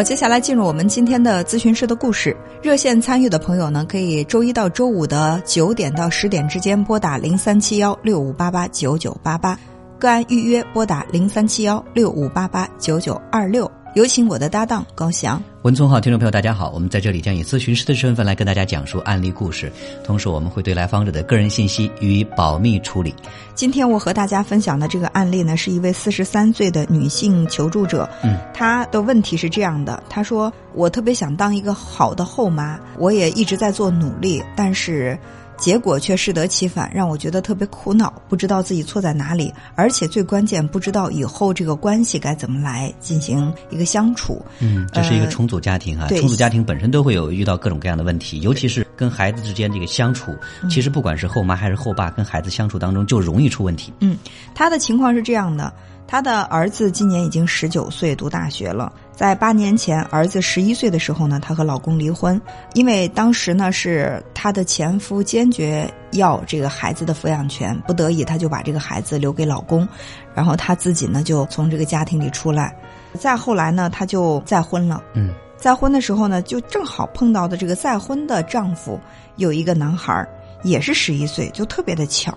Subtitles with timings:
[0.00, 2.34] 好，接下来进入我们今天的咨询师的故事。
[2.62, 9.58] 热线参与的朋友呢，可以周一到周五的九点到十点之间拨打零三七幺六五八八九九八八，
[9.98, 13.70] 个案预约拨打零三七幺六五八八九九二六。
[13.94, 15.42] 有请我的搭档高翔。
[15.62, 19.70] 文聪好，听众朋友大家好，我们在这里将以咨询师的身份来跟大家讲述案例故事，
[20.04, 23.12] 同时我们会对来访者的个人信息予以保密处理。
[23.56, 28.08] 今天我和大家分享的这个案例呢，是一位四十三岁的女性求助者。
[28.22, 35.18] 嗯，她的问题是这样的：她说，我特别想当一个好的后妈，我也一直在做努力，但是。
[35.60, 44.42] 结果却适得其反，让我觉得特别苦恼，不知道自己错在哪里，而且最关键，不知道以后这个关系该怎么来进行一个相处。
[44.58, 50.34] 嗯，这是一个重组家庭啊，重组家庭本身都会有遇到各种各样的问题，尤其是跟孩子之间这个相处，
[50.70, 53.92] 其实不管是后妈还是后爸，跟孩子相处当中就容易出问题。
[54.00, 54.16] 嗯，
[54.54, 55.70] 他的情况是这样的。
[56.06, 58.92] 他的儿子今年已经十九岁，读大学了。
[59.20, 62.40] 在八年前，儿子十一岁的时候呢，她和老公离婚，
[62.72, 69.86] 因为当时呢是她的前夫坚决要这个孩子的抚养权，不得已，她就把这个孩子留给老公，
[70.34, 72.74] 然后她自己呢就从这个家庭里出来。
[73.12, 75.02] 再后来呢，她就再婚了。
[75.12, 78.98] 嗯，再婚的时候呢，就正好碰到的这个再婚的丈夫
[79.36, 80.26] 有一个男孩，
[80.62, 82.32] 也是十一岁，就特别的巧。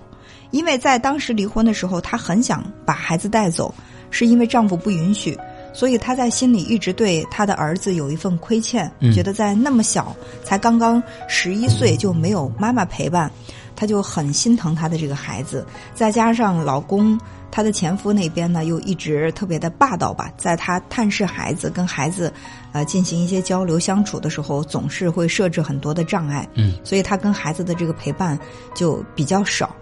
[0.51, 3.73] 因为在当时离婚的时候，她很想把孩子带走，
[4.11, 5.35] 是因为丈夫不允许，
[5.73, 13.29] 所以他在心里一直对他的儿子有一份亏欠，觉得在那么小，才刚刚十一岁就没有妈妈陪伴，
[13.75, 15.65] 他就很心疼他的这个孩子。
[15.93, 17.19] 再加上老公
[17.51, 22.33] 她的前夫那边呢，又一直特别的霸道吧，在她探视孩子、跟孩子
[22.71, 28.37] 呃进行一些交流相处的时候，总是会设置很多的障碍，嗯，所以她跟孩子的这个陪伴
[28.73, 29.75] 就比较少。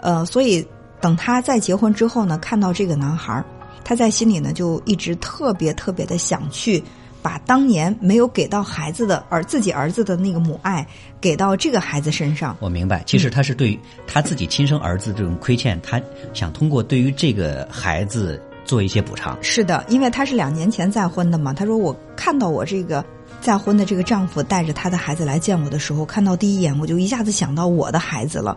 [0.00, 0.66] 呃，所以
[1.00, 3.44] 等他再结婚之后呢，看到这个男孩儿，
[3.84, 6.82] 他在心里呢就一直特别特别的想去
[7.22, 10.86] 把当年没有给到孩子的儿自己儿子的那个母爱
[11.20, 12.56] 给到这个孩子身上。
[12.60, 16.00] 我明白，其实他是对他自己亲生儿子这种亏欠，他
[16.32, 19.38] 想通过对于这个孩子做一些补偿。
[19.40, 21.52] 是的，因为他是两年前再婚的嘛。
[21.52, 23.02] 他说我看到我这个
[23.40, 28.54] 再婚的这个丈夫带着他的孩子来见我的时候，看到第一眼我就一下子想到我的孩子了。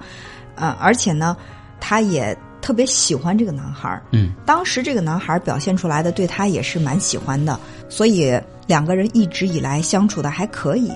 [0.56, 1.38] 呃，而且呢，
[1.80, 4.04] 他也特别喜欢这个男孩儿。
[4.12, 7.58] 嗯，当时这个男孩儿表现出来的对他也是蛮喜欢的，
[7.88, 10.92] 所以两个人一直以来相处的还可以。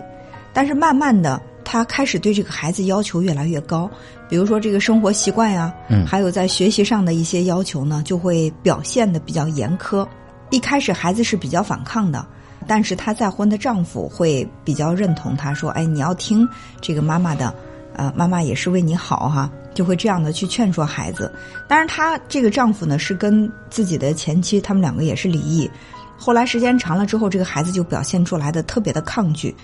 [0.52, 3.90] 但是慢慢的，他开始对这个孩子要求越来越高，
[4.28, 10.06] 比如说这个生活习惯呀，嗯，还有在学习上的一些要求呢，就会表现的比较严苛。
[10.50, 12.28] 一开始孩子是比较反抗的，
[12.68, 16.46] 但是她再婚的丈夫会比较认同她，说：“哎，你要听
[16.81, 17.56] 这个妈妈的。”
[17.94, 21.32] 呃，妈妈也是为你好哈，就会这样的去劝说孩子。
[21.68, 25.70] 当然，她这个丈夫呢是跟自己的前妻，他们两个也是离异。
[26.18, 29.56] 后来时间长了之后，这个孩子就表现出来的特别的抗拒。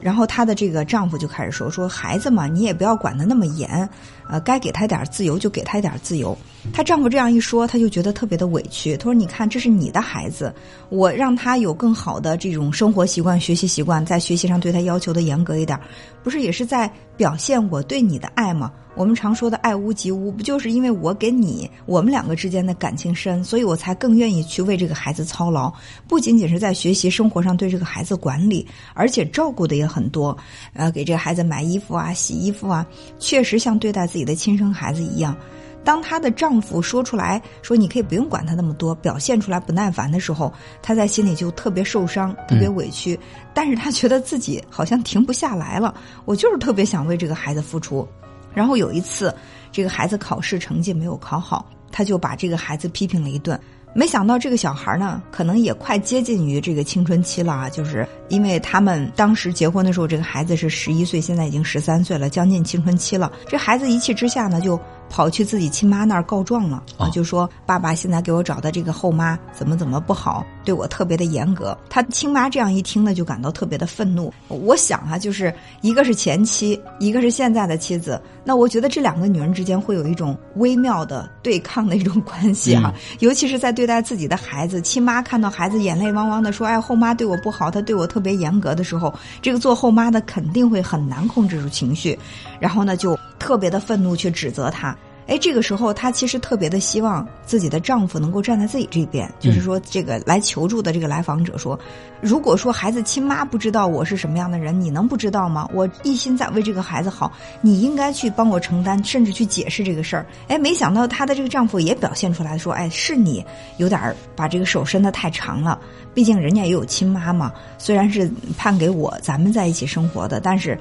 [0.00, 3.88] 然后她的这个丈夫就开始说：“说孩子嘛，你也不要管得那么严，
[4.28, 6.36] 呃，该给他点自由就给他点自由。”
[6.72, 8.96] 她丈夫这样一说，她就觉得特别的委屈。
[8.96, 10.54] 她说：“你看，这是你的孩子，
[10.88, 15.78] 我让他有更好的这种生活习惯、学习习惯，在学习上对他要求的严格一点，
[16.22, 25.72] 不是也是在表现我对你的爱吗？”我们常说的爱屋及乌，不就是因为我给你，我们两个之间的感情深，所以我才更愿意去为这个孩子操劳，
[26.06, 28.64] 不仅仅是在学习生活上对这个孩子管理，
[28.94, 30.36] 而且照顾的也很多，
[30.74, 32.86] 呃，给这个孩子买衣服啊、洗衣服啊，
[33.18, 35.36] 确实像对待自己的亲生孩子一样。
[35.84, 40.52] 当她的丈夫说出来说你可以不用管他那么多，表现出来不耐烦的时候，
[40.82, 43.18] 她在心里就特别受伤、特别委屈，
[43.52, 45.94] 但是她觉得自己好像停不下来了，
[46.24, 48.06] 我就是特别想为这个孩子付出。
[48.54, 49.34] 然后有一次，
[49.70, 53.58] 这个孩子考试成绩没有考好，她就把这个孩子批评了一顿。
[53.96, 57.70] 没想到这个小孩呢，可能也快接近于这个青春期了啊！
[57.70, 63.30] 就是因为他们当时结婚的时候，这个孩子是十一岁，现在已经十三岁了，将近青春期了。
[63.46, 64.76] 这孩子一气之下呢，就
[65.14, 71.78] 跑去自己亲妈那儿告状了啊，就说爸爸现在给我找的这个后妈怎么怎么不好，对我特别的严格。
[71.88, 74.34] 他亲妈这样一听呢，就感到特别的愤怒。
[74.48, 83.84] 我想啊，就是一个是前妻，一个是现在的妻子，那我觉得这两个女人之间会有一种微妙的对抗的一种关系啊， 尤其是在对。
[83.84, 89.12] 对待自己的孩子，亲妈看到孩子眼泪汪汪的说：“哎，后妈对我不好，她对我特别严格的时候，
[89.42, 92.18] 这个做后妈的肯定会很难控制住情绪，
[92.58, 94.96] 然后呢，就特别的愤怒去指责他。
[95.26, 101.78] 哎，这个时候她其实特别的希望自己的丈夫能够站在自己这边，就是说，这个来求助的这个来访者说，
[102.20, 105.66] 如果说孩子亲妈不知道我是什么样的人，你能不知道吗？
[105.72, 107.32] 我一心在为这个孩子好，
[107.62, 110.26] 你应该去帮我承担，甚至去解释这个事儿。
[110.48, 113.44] 哎，没想到她的这个丈夫也表现出来说，哎，是你
[113.78, 115.80] 有点把这个手伸得太长了，
[116.12, 120.78] 毕竟人家也有亲妈嘛，虽然是判给我咱们在一起生活的，但是。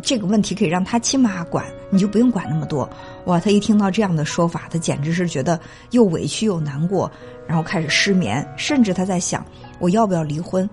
[0.00, 2.88] 这个问题可以让他亲妈管，你就不用管那么多。
[3.26, 5.58] 哇，他一听到这样的说法，他简直是觉得
[5.90, 7.10] 又委屈又难过，
[7.46, 9.44] 然后开始失眠，甚至他在想
[9.78, 10.68] 我要不要离婚。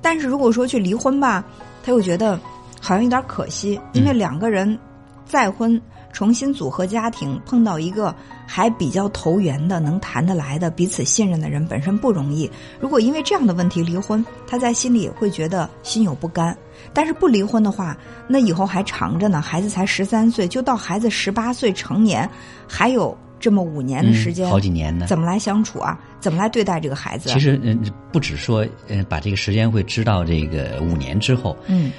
[0.00, 1.44] 但是如果说去离婚吧，
[1.82, 2.38] 他又觉得
[2.80, 4.78] 好像有点可惜，因为两个人
[5.24, 5.80] 再婚。
[6.12, 8.14] 重新组合家庭，碰到一个
[8.46, 12.48] 还比较投缘的、能谈得来的、彼此信任的人，本身不容易。
[12.78, 16.56] 如果因为这样的问题离婚，他在心里会觉得心有不甘。
[16.92, 19.40] 但是不离婚的话，那以后还长着呢。
[19.40, 22.28] 孩子才十三岁，就到孩子十八岁成年，
[22.68, 25.98] 还有这么五年的时间，好几年呢，怎么来相处啊？
[26.20, 27.28] 怎么来对待这个孩子？
[27.28, 31.90] 其实，嗯，不只说，嗯，把这个时间会知道这个五年之后，嗯。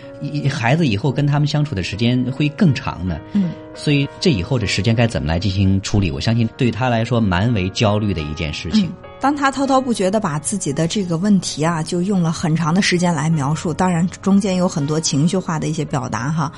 [0.49, 6.09] 孩子以后跟他们相处的时间会更长呢，嗯，所以这以后的时间该怎么来进行处理？
[6.09, 8.89] 我相信对他来说蛮为焦虑的一件事情。
[9.19, 16.49] 当他滔滔不绝的把自己的这个问题啊，就用了很长的时间来描述，当然中间有很多情绪化的一些表达哈，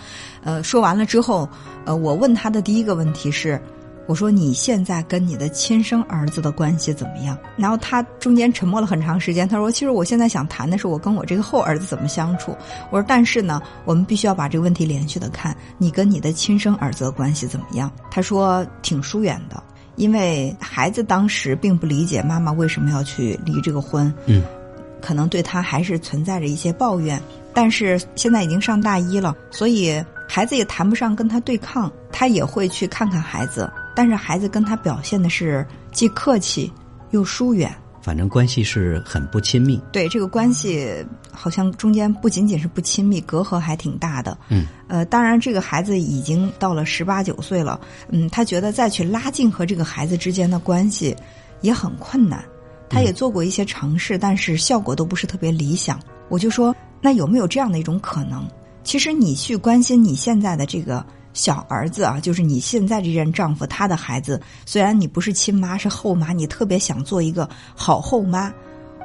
[0.43, 1.49] 呃，说完了之后，
[1.85, 3.59] 呃，我问他的第一个问题是。
[4.07, 7.35] 我说你现在跟你的亲生儿子的关系怎么样？
[7.57, 9.47] 然后他中间沉默了很长时间。
[9.49, 12.55] 他说：“其实我现在想谈的是我跟我这个后儿子怎么相处。”
[12.91, 19.61] 我说：“但是呢，我们必须要把这个问题连续的看，你跟你的亲生儿子的关系怎么样？”他说：“挺疏远的，
[19.95, 24.43] 因为孩子当时并不理解妈妈为什么要去离这个婚，嗯，
[25.01, 27.19] 可能对他还是存在着一些抱怨。
[27.55, 36.71] 但是现在已经上大一了，所以孩子也谈不上跟他对抗，他也会去看看孩子。”但是孩子跟他表现的是既客气
[37.11, 39.81] 又疏远，反正关系是很不亲密。
[39.91, 44.37] 对这个关系，好像中间不仅仅是不亲密，隔阂还挺大的。
[44.49, 51.15] 嗯，呃，当然这个孩子已经到了十八九岁了，嗯，他觉得再去拉近和这个孩子之间的关系
[51.61, 52.43] 也很困难。
[52.89, 55.99] 他也做过一些尝试，但是效果都不是特别理想。
[56.29, 58.45] 我就说，那有没有这样的一种可能？
[58.83, 61.03] 其实你去关心你现在的这个。
[61.35, 64.41] 小儿子啊，就是你现在这任丈夫他的孩子。
[64.65, 68.51] 虽然你不是亲妈，是后妈，你特别想做一个好后妈。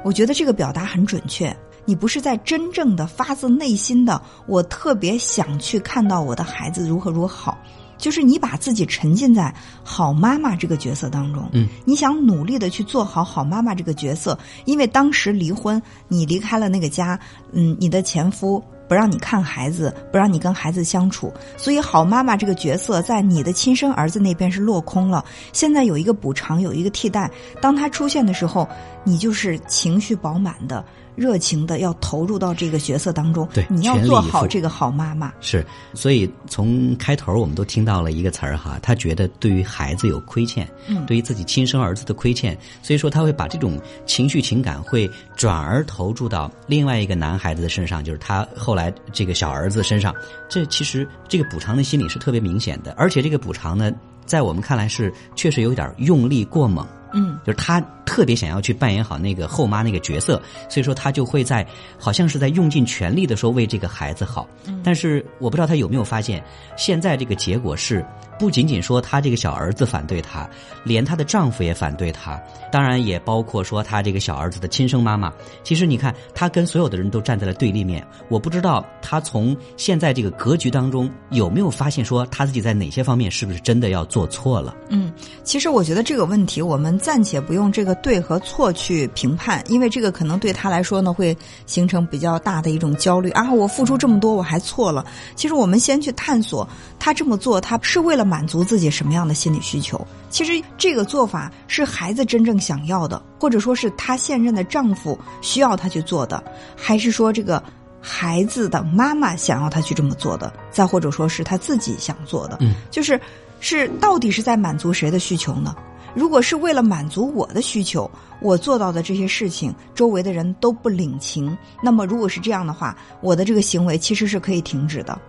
[0.03, 1.55] 我觉得这个表达很准确。
[1.83, 7.57] 你不是在真正的发自内心的，我特别想去看到我的孩子如何如何好。
[7.97, 9.53] 就是你把自己沉浸在
[9.83, 14.37] 好妈妈这个角色当中，嗯，你想努力的去做好好妈妈这个角色。
[14.65, 17.19] 因为当时离婚，你离开了那个家，
[17.51, 18.63] 嗯，你的前夫。
[18.91, 25.23] 不让你看孩子，不让你跟孩子相处，所以好妈妈这个角色在你的亲生儿子那边是落空了。
[25.53, 28.67] 现在有一个补偿，有一个替代，当他出现的时候，
[29.05, 30.83] 你就是情绪饱满的。
[31.15, 35.31] 热情的要投入到这个角色当中，对，你要做好这个好妈妈。
[35.41, 50.13] 是，所以从开头我们都听到了一个词儿哈，他觉得对于孩子有亏欠，嗯，对于自己亲生儿子的亏欠，所以说他会把这种情绪情感会转而投注到另外一个男孩子的身上，就是他后来这个小儿子身上。
[50.49, 53.91] 这其实这个补偿的心理是特别明显的，而且这个补偿呢，
[54.25, 56.85] 在我们看来是确实有点用力过猛。
[57.13, 61.65] 嗯，就是他特别想要去扮演好那个后妈那个角色，所以说他就会在
[61.97, 64.47] 好像是在用尽全力的说为这个孩子好。
[64.67, 66.43] 嗯但是我不知道他有没有发现，
[66.75, 68.03] 现在这个结果是
[68.39, 70.49] 不仅仅说他这个小儿子反对他，
[70.83, 72.41] 连她的丈夫也反对他，
[72.71, 75.31] 当然也包括说他这个小儿子的亲生妈妈。
[75.63, 78.05] 其实你看，他跟所有的人都站在了对立面。
[78.27, 84.75] 我不知道他从现在这个格局当中有没有发现说他自己在哪些方面是不是真的要做错了？
[84.89, 85.13] 嗯，
[85.43, 86.97] 其实我觉得这个问题我们。
[87.01, 93.51] 暂且不用这个对和错去评判，因为这个可能对他来说呢，会形成比较大的一种焦虑啊！
[93.51, 95.05] 我付出这么多，我还错了。
[95.35, 96.67] 其实我们先去探索，
[96.99, 99.99] 他这么做，他是为了满足自己什么样的心理需求？
[100.29, 106.41] 其实这个做法是孩子真正想要的，或者说是她现任的丈夫需要她去做的，
[106.75, 107.61] 还是说这个
[107.99, 110.51] 孩子的妈妈想要他去这么做的？
[110.71, 112.57] 再或者说是他自己想做的？
[112.61, 113.19] 嗯，就是
[113.59, 115.75] 是到底是在满足谁的需求呢？
[116.13, 118.09] 如果是为了满足我的需求，
[118.41, 125.19] 我做到的这些事情，周围的人都不领情，那么如果是这样的话，我的这个行为其实是可以停止的。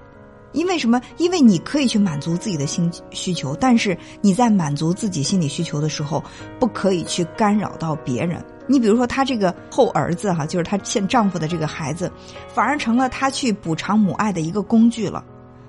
[0.53, 1.01] 因为什么？
[1.17, 6.23] 因为你可以去满足自己的心需求，但是你在满足自己心理需求的时候，
[6.61, 8.45] 不可以去干扰到别人。
[8.67, 12.13] 你比如说，她这个后儿子哈，就是她现丈夫的这个孩子，
[12.53, 15.25] 反而成了她去补偿母爱的一个工具了。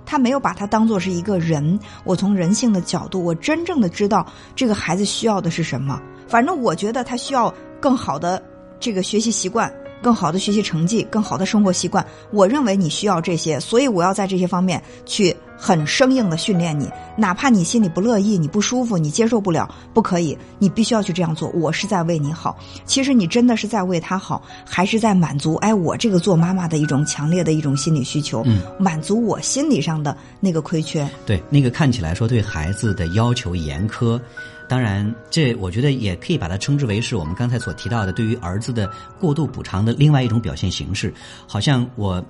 [0.05, 1.79] 他没有把他当做是一个人。
[2.03, 6.01] 我从人性的角度，我真正的知道这个孩子需要的是什么。
[6.27, 8.41] 反正我觉得他需要更好的
[8.79, 9.73] 这个学习习惯。
[10.01, 15.33] 更好的学习成绩，更好的生活习惯，我认为你需要这些，所以我要在这些方面去
[15.63, 21.47] 很生硬的训练你，哪怕你心里不乐意，你不舒服，你接受不了，不可以，你必须要去这样做。
[21.51, 28.45] 我是在为你好，其实你真的是在为他好，还是在满足哎我这个做妈妈的一种强烈的一种心理需求，
[28.77, 31.07] 满足我心理上的那个亏缺。
[31.25, 34.19] 对，那个看起来说对孩子的要求严苛。
[34.67, 41.13] 当然，这我觉得也可以把它称之为是我们刚才所提到的对于儿子的过度补偿的另外一种表现形式。
[41.47, 42.23] 好像我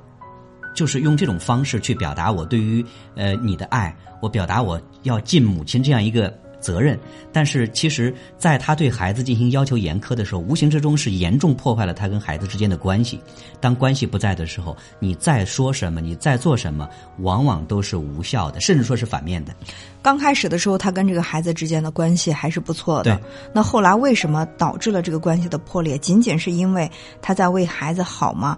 [0.74, 6.34] 就是用这种方式去表达我对于呃你的爱，我表达我要尽母亲这样一个。
[6.64, 6.98] 责任，
[7.34, 13.20] 但是其实，在他对孩子进行要求严苛的时候，无形之中是严重破坏了他跟孩子之间的关系。
[13.60, 16.88] 当关系不在的时候，你再说什么，你再做什么，
[17.18, 19.54] 往往都是无效的，甚至说是反面的。
[20.02, 23.20] 刚开始的时候，他跟这个孩子之间的关系还是不错的。
[23.54, 25.98] 那后来为什么导致了这个关系的破裂？
[25.98, 26.90] 仅仅是因为
[27.22, 28.58] 他在为孩子好吗？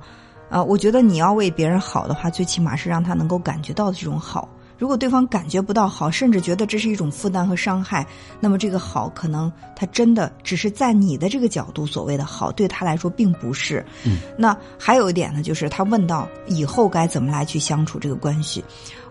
[0.49, 4.47] 啊，我觉得你要为别人好的话，最起码是让他能够感觉到这种好。
[4.77, 8.05] 如果对方感觉不到好，甚至觉得这是一种负担和伤害，
[8.41, 13.83] 那么这个好可能他真的只是在你的这个角度所谓的好，对他来说并不是。
[14.03, 18.61] 嗯，那还有一点呢，就是他问到以后该怎么来去相处这个关系，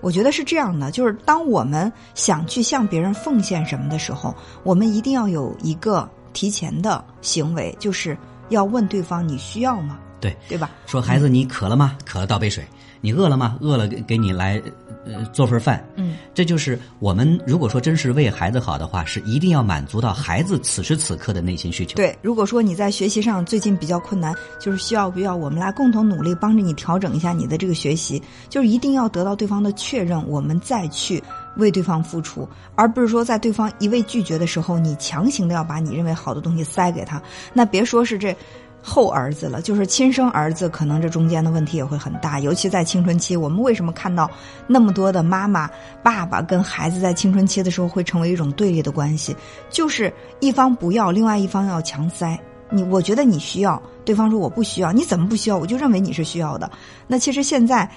[0.02, 8.16] 我觉得是这样的，就是当我们想去向别人奉献什么的时候，我们一定要有一个提前的行为，就是
[8.50, 9.98] 要问对方你需要吗？
[10.24, 10.70] 对，对吧？
[10.86, 11.98] 说孩子，你渴了吗？
[12.06, 12.64] 渴了倒杯水。
[13.02, 13.58] 你饿了吗？
[13.60, 14.58] 饿了给给你来，
[15.04, 15.86] 呃，做份饭。
[15.96, 21.96] 嗯，这就是我们如果说真是为孩子好的话，是一定要满足到孩子此时此刻的内心需求。
[21.96, 31.22] 对，如果说你在学习上最近比较困难，就是需要不要我们来共同努力，帮着你调整一下你的这个学习，就是一定要得到对方的确认，我们再去
[31.56, 37.20] 为对方付出，而不是说在对方一味拒绝的时候，你强行的要把你认为好的东西塞给他。
[37.52, 38.34] 那别说是这。
[38.86, 43.34] 后儿子了，就是亲生儿子，可能这中间的问题也会很大，尤其在青春期。
[43.34, 44.30] 我们为什么看到
[44.66, 45.70] 那么多的妈妈、
[46.02, 49.34] 爸爸跟孩子在青春期的时候会成为一种对立的关系？
[49.70, 52.38] 就是一方不要，另外一方要强塞。
[52.70, 55.56] 你，我觉得你需要，对方说我不需要，你怎么不需要？
[55.56, 56.70] 我就认为你是需要的。
[57.06, 57.88] 那其实现在，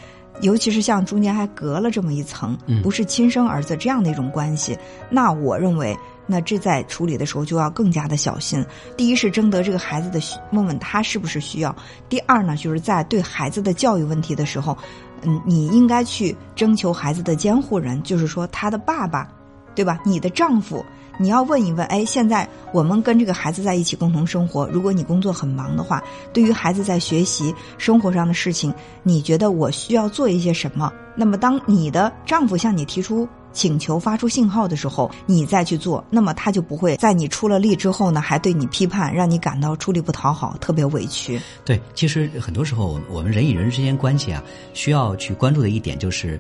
[0.42, 4.78] 尤其是像中间还隔了这么一层，不是亲生儿子这样的一种关系，
[5.10, 5.98] 那我认为。
[6.30, 8.62] 那这在处理的时候就要更加的小心。
[8.98, 10.20] 第一是征得这个孩子的，
[10.52, 11.74] 问问他是不是需要；
[12.10, 14.78] 第二呢，就是在对孩子的教育问题的时候，
[15.22, 19.26] 嗯，你应该去征求孩子的监护人，就是说他的爸爸，
[19.74, 20.02] 对吧？
[20.04, 20.86] 你的丈夫，
[21.20, 30.92] 你要问一问，哎，现在我们跟这个孩子在一起共同生活，如果你工作很忙的话，对于孩子在学习生活上的事情，你觉得我需要做一些什么？
[31.16, 33.28] 那么当你的丈夫向你提出。
[33.54, 41.42] 请求发出信号的时候，你再去做，那么他就不会在你出了力之后呢，还对你批判，让你感到出力不讨好，特别委屈。
[41.66, 44.44] 对，其实很多时候，我们人与人之间关系啊，
[44.76, 46.40] 需要去关注的一点就是，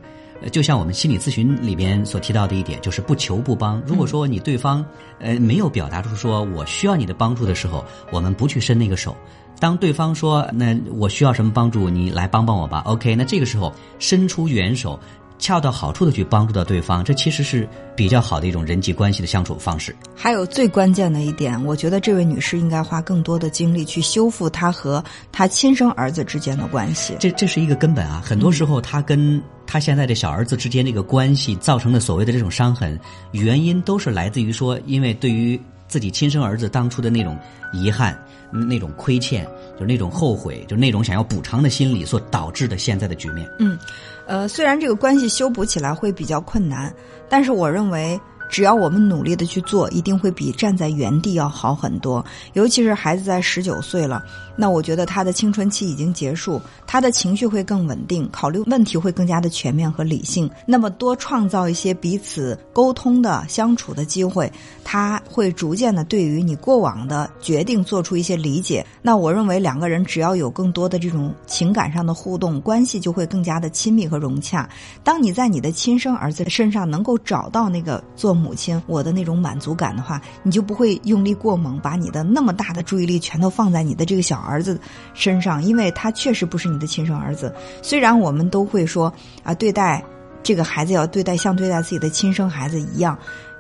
[0.51, 3.81] 就像我们心理咨询里边所提到的一点，就是不求不帮。
[3.85, 4.85] 如果说你对方
[5.19, 9.15] 呃没有表达出说我需要你的帮助的时候，我们不去伸那个手。
[9.59, 12.83] 当对方说那我需要什么帮助，你来帮帮我吧。
[12.85, 14.99] OK，那这个时候伸出援手。
[15.39, 19.95] 恰到好处的去帮助到对方，这其实是比较好的一种人际关系的相处方式。
[20.15, 27.15] 还有最关键的一点，我觉得这位女士应该花更多的精力去修复她和她亲生儿子之间的关系。
[27.19, 28.21] 这这是一个根本啊！
[28.25, 32.99] 很多时候，她跟她现在的小儿子之间这个关系造成的所谓的这种伤痕，
[33.31, 37.37] 原因都是来自于说，因为对于自己亲生儿子当初的那种
[37.73, 38.17] 遗憾、
[38.51, 39.47] 那种亏欠，
[39.79, 43.49] 就那种后悔，就那种想要补偿的心理所导致的现在的局面。
[43.59, 43.77] 嗯。
[44.25, 46.93] 呃，虽然这个关系修补起来会比较困难，
[47.29, 48.19] 但是我认为。
[48.49, 52.23] 只要我们努力的去做，一定会比站在原地要好很多。
[52.53, 54.23] 尤其是孩子在十九岁了，
[54.55, 60.49] 那我觉得他的青春期已经结束，他的情绪会更稳定，考虑问题会更加的全面和理性。
[60.65, 64.49] 那么多创造一些彼此沟通的相处的机会，
[64.83, 68.85] 他会逐渐的对于你过往的决定做出一些理解。
[69.01, 74.67] 那我认为两个人只要有更多的这种情感上的互动，关系就会更加的亲密和融洽。
[75.03, 78.36] 当你在你的亲生儿子身上能够找到那个做。
[78.37, 84.79] 母亲，我的那种满足感的话，你就不会用力过猛，把你的那么大的注意力全都放在你的这个小儿子
[85.13, 87.53] 身上，因为他确实不是你的亲生儿子。
[87.81, 89.11] 虽然我们都会说
[89.43, 90.03] 啊，对待
[90.43, 93.17] 这个孩子要对待像对待自己的亲生孩子一样，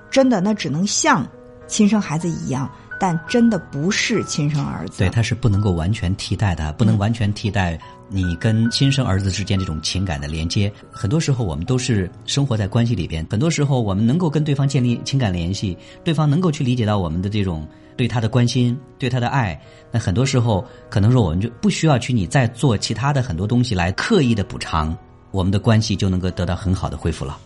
[0.09, 1.27] 真的那只能像
[1.67, 2.69] 亲生孩子一样。
[2.99, 4.99] 但真的不是亲生儿子。
[4.99, 10.71] 对，他是不能够完全替代的，不能完全替代你跟亲生儿子之间这种情感的连接。
[10.91, 19.59] 很多时候，我们都是生活在关系里边，很多时候我们能够跟对方建立情感联系，对方能够去理解到我们的这种对他的关心、对他的爱。
[19.91, 24.97] 那很多时候，可能说我们就不需要去你再做其他的很多东西来刻意的补偿，
[25.31, 27.37] 我们的关系就能够得到很好的恢复了。